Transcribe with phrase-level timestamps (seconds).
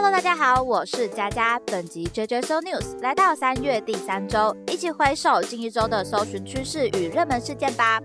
[0.00, 1.58] Hello，大家好，我是佳佳。
[1.66, 8.00] 本集 JJ So News 来到三月第三周，一起回首近一周的搜寻趋势与热门事件吧。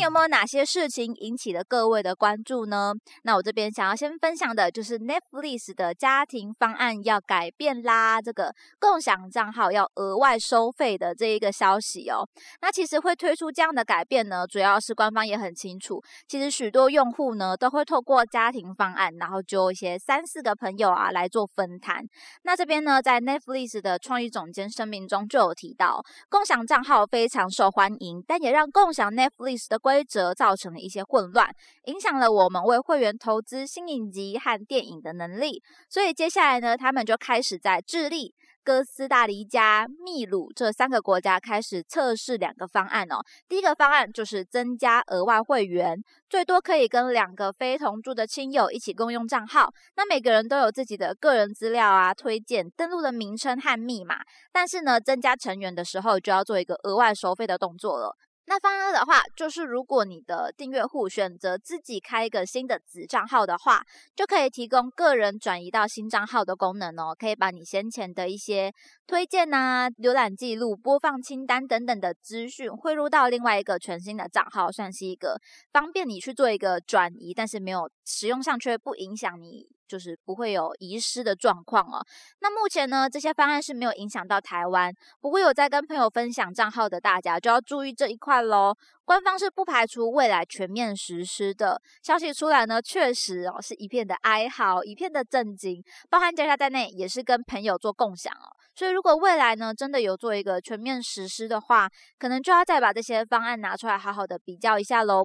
[0.00, 2.92] 有没有哪些事情引起了各位的关注呢？
[3.22, 12.28] 那我这边想要先分享的就是 Netflix 的家庭方案要改变啦，这个共享账号要额外收费的这一个消息哦。
[12.60, 22.04] 那其实会推出这样的改变呢，主要是官方也很清楚，其实许多用户呢都会透过家庭方案，然后就一些三四个朋友啊来做分摊。
[22.42, 35.62] 那这边呢，在 Netflix 的创意总监声明中就有提到，共享账号非常受欢迎，但也让共享 Netflix 的规则造成了一些混乱，影响了我们为会员投资新影集和电影的能力。
[35.90, 43.16] 所以接下来呢，他们就开始在智利、哥斯达黎加、秘鲁这三个国家开始测试两个方案哦。
[43.46, 49.70] 第一个方案就是增加额外会员，最多可以跟两个非同住的亲友一起共用账号。
[49.96, 54.16] 那每个人都有自己的个人资料啊、推荐、登录的名称和密码。
[54.50, 58.16] 但是呢，增加成员的时候就要做一个额外收费的动作了。
[58.46, 63.82] 那方二的话，就是如果你的订阅户选择自己开一个新的子账号的话，
[64.14, 68.70] 就可以提供个人转移到新账号的功能哦，可以把你先前的一些
[69.06, 75.40] 推荐呐、浏览记录、播放清单等等的资讯汇入到另外一个全新的账号，算是一个
[75.72, 79.73] 方便你去做一个转移，但是没有使用上却不影响你。
[79.94, 82.04] 就是不会有遗失的状况哦。
[82.40, 84.92] 那目前呢，这些方案是没有影响到台湾。
[85.20, 88.74] 不过有在跟朋友分享账号的大家就要注意这一块喽。
[89.04, 95.80] 官方是不排除未来全面实施的消息出来呢，确实哦是一片的哀嚎，一片的震惊。
[96.10, 98.50] 包含佳佳在内，也是跟朋友做共享哦。
[98.74, 105.22] 所以如果未来呢真的有做一个全面实施的话，可能就要再把这些方案拿出来好好的比较一下喽。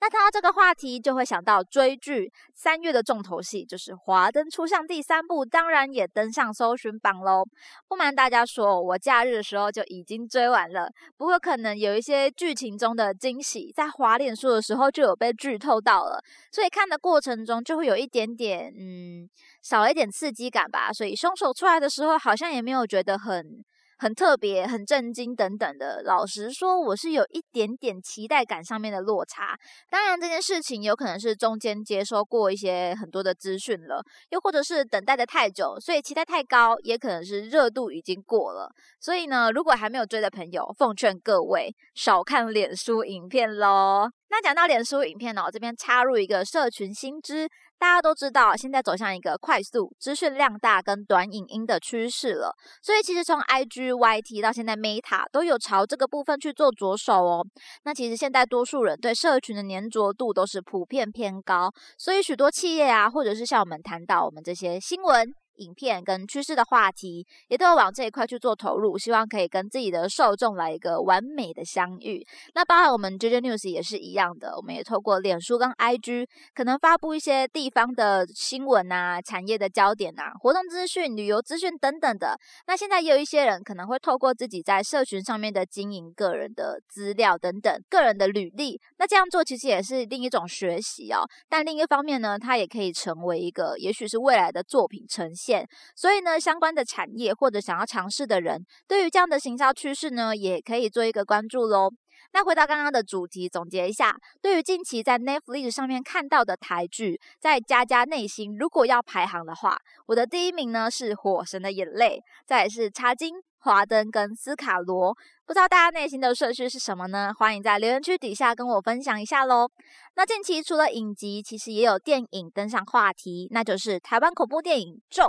[0.00, 7.42] 那谈到这个话题，就会想到追剧三月的重头戏就是《华灯初上》第三部，当然也登上搜寻榜喽。
[7.88, 10.90] 不瞒大家说，我假日的时候就已经追完了。
[11.16, 16.22] 不过可能有一些剧情中的惊喜，在滑脸书的时候就有被剧透到了，
[16.52, 19.26] 所以看的过程中就会有一点点嗯
[19.62, 20.92] 少了一点刺激感吧。
[20.92, 22.89] 所以凶手出来的时候，好像也没有。
[22.90, 23.64] 觉得很
[23.98, 26.02] 很特别、很震惊等等的。
[26.04, 29.56] 老实说，我是有一点点期待感上面的落差。
[29.90, 38.72] 当然，这件事情有可能是中间接收过一些很多的资讯了，又或者是等待的太久，所以期待太高，也可能是热度已经过了。
[38.98, 44.10] 所以呢，如果还没有追的朋友，奉劝各位少看脸书影片喽。
[44.32, 47.48] 那讲到脸书影片呢，我这边插入一个社群新知，
[47.80, 57.46] 大家都知道，现在走向一个快速资讯量大跟短影音的趋势了，所以其实从 IG、YT 到现在 Meta 都有朝这个部分去做着手哦。
[57.84, 65.34] 那其实现在多数人对社群的粘着度都是普遍偏高，所以许多企业啊，或者是像我们谈到我们这些新闻。
[65.60, 72.26] 影片跟趋势的话题，也都有往这一块去做投入，希望可以跟自己的受众来一个完美的相遇。
[72.54, 82.38] 那包含我们 JJ News 也是一样的，我们也透过脸书跟 IG，可能发布一些地方的新闻啊、产业的焦点啊、活动资讯、旅游资讯等等的。
[82.66, 91.28] 那现在也有一些人可能会透过自己在社群上面的经营个人的资料等等、个人的履历，那这样做其实也是另一种学习哦。
[91.48, 95.49] 但另一方面呢，它也可以成为一个，也许是未来的作品呈现。
[95.96, 101.90] 所以呢，相关的产业或者想要尝试的人，对于这样的行销趋势呢，也可以做一个关注喽。
[102.32, 113.34] 那回到刚刚的主题，总结一下，对于近期在 Netflix 上面看到的台剧，在家家内心如果要排行的话，我的第一名呢是《火神的眼泪》，再是《茶金》。
[113.62, 115.14] 华灯跟斯卡罗，
[115.44, 117.30] 不知道大家内心的顺序是什么呢？
[117.36, 119.68] 欢迎在留言区底下跟我分享一下喽。
[120.14, 125.24] 那近期除了影集，其实也有电影登上话题，那就是台湾恐怖电影《咒》。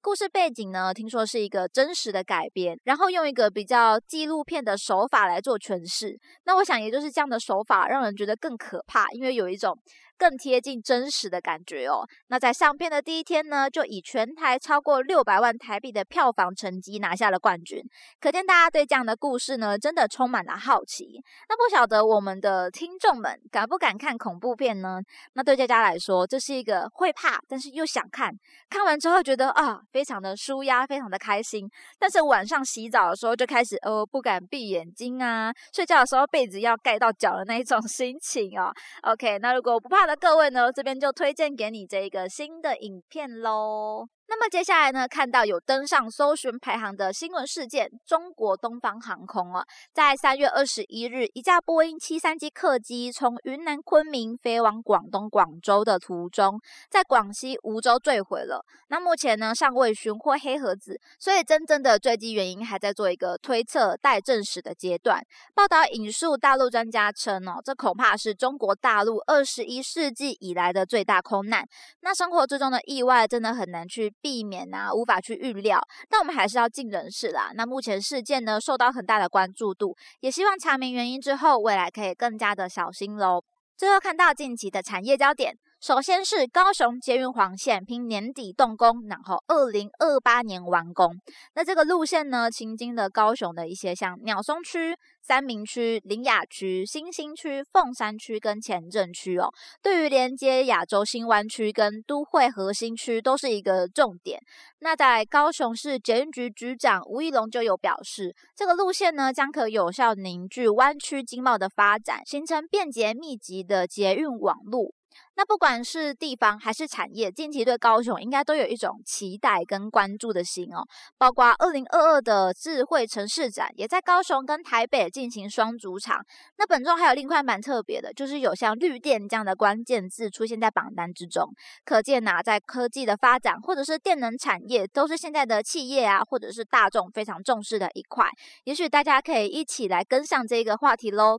[0.00, 6.18] 故事背景呢，听说是一个真实的改编，然后用一个比较纪录片的手法来做诠释。
[6.44, 9.78] 那我想，也就是这样的手法，让人觉得更可怕，因为有一种。
[10.18, 12.00] 更贴近真实的感觉哦。
[12.28, 17.82] 那在上片的第一天呢，就以全台超过六百万台币的票房成绩拿下了冠军。
[18.18, 21.22] 可见大家对这样的故事呢，真的充满了好奇。
[21.50, 25.00] 那不晓得我们的听众们敢不敢看恐怖片呢？
[25.34, 28.32] 那对佳佳来说，这是一个会怕，但是又想看，
[28.70, 31.68] 看完之后觉得啊，非常的舒压，非常的开心。
[31.98, 38.72] 但是晚上洗澡的时候就开始哦，不敢闭眼睛啊，睡觉的时候被子要盖到脚的那一种 心情哦。
[39.02, 40.06] OK，那如果不怕。
[40.06, 44.06] 的各位呢，这边就推荐给你这个新的影片喽。
[44.28, 58.64] 那么接下来呢，看到有登上搜寻排行的新闻事件，中国东方航空哦，在三月二十一日，一架波音七三七客机从云南昆明飞往广东广州的途中，在广西梧州坠毁了。
[58.88, 65.24] 那目前呢，尚未寻获黑盒子，所以真正的坠机原因还在做一个推测待证实的阶段。
[65.54, 71.64] 报道引述大陆专家称哦，这恐怕是中国大陆二十一世纪以来的最大空难。
[72.00, 74.12] 那生活之中的意外真的很难去。
[74.20, 77.50] 避免啊，无法去预料，但我们还是要尽人事啦。
[77.54, 83.42] 那目前事件呢，受到很大的关注度，也希望查明原因之后，未来可以更加的小心喽。
[83.76, 85.56] 最后看到近期的产业焦点。
[85.86, 91.14] 首先是高雄捷运黄线，拼年底动工，然后二零二八年完工。
[91.54, 99.48] 那这个路线呢，经经了高雄的一些像鸟松区、三明区、林雅区、新兴区、凤山区跟前镇区哦。
[99.80, 104.40] 对于连接亚洲新湾区跟都会核心区，都是一个重点。
[104.80, 114.95] 那在高雄市捷运局局长吴义龙就有表示，这个路线呢，将可有效凝聚湾区经贸的发展，形成便捷密集的捷运网路。
[115.34, 120.82] 那不管是地方还是产业，近期对高雄应该都有一种期待跟关注的心哦。
[121.18, 126.24] 包括二零二二的智慧城市展，也在高雄跟台北进行双主场。
[126.56, 131.46] 那本周还有另一块蛮特别的，就是有像绿电这样的关键字出现在榜单之中，
[131.84, 138.26] 可见呐，在科技的发展或者是电能产业，都是现在的企业啊或者是大众非常重视的一块。
[138.64, 141.38] 也许大家可以一起来跟上这个话题喽。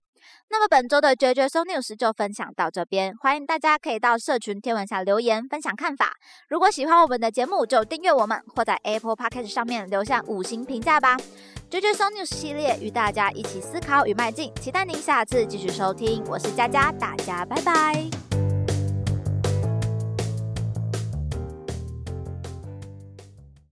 [0.49, 6.13] 那么本周的 JJ So News 就分享到这边，欢迎大家可以到社群天文下留言分享看法。
[6.47, 11.17] 如果喜欢我们的节目，就订阅我们，或在 Apple Podcast 上面留下五星评价吧。
[11.69, 16.23] JJ So News 系列与大家一起思考与迈进，期待您下次继续收听。
[16.27, 18.46] 我是佳佳，大家拜拜。